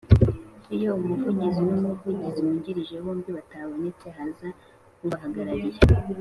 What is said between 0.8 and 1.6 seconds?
umuvugizi